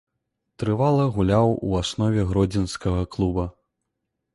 [0.63, 3.51] Трывала гуляў у аснове гродзенскага клуба.